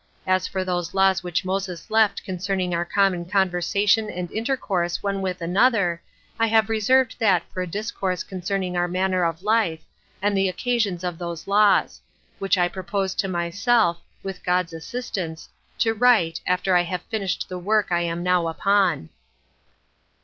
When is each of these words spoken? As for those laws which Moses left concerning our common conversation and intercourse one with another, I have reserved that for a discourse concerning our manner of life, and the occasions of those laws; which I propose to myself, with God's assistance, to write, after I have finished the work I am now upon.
As 0.25 0.47
for 0.47 0.63
those 0.65 0.95
laws 0.95 1.21
which 1.21 1.45
Moses 1.45 1.91
left 1.91 2.23
concerning 2.23 2.73
our 2.73 2.83
common 2.85 3.23
conversation 3.23 4.09
and 4.09 4.31
intercourse 4.31 5.03
one 5.03 5.21
with 5.21 5.43
another, 5.43 6.01
I 6.39 6.47
have 6.47 6.69
reserved 6.69 7.17
that 7.19 7.43
for 7.53 7.61
a 7.61 7.67
discourse 7.67 8.23
concerning 8.23 8.75
our 8.75 8.87
manner 8.87 9.23
of 9.23 9.43
life, 9.43 9.81
and 10.19 10.35
the 10.35 10.49
occasions 10.49 11.03
of 11.03 11.19
those 11.19 11.45
laws; 11.45 12.01
which 12.39 12.57
I 12.57 12.67
propose 12.67 13.13
to 13.13 13.27
myself, 13.27 13.99
with 14.23 14.43
God's 14.43 14.73
assistance, 14.73 15.49
to 15.77 15.93
write, 15.93 16.41
after 16.47 16.75
I 16.75 16.81
have 16.81 17.03
finished 17.03 17.47
the 17.47 17.59
work 17.59 17.91
I 17.91 18.01
am 18.01 18.23
now 18.23 18.47
upon. 18.47 19.09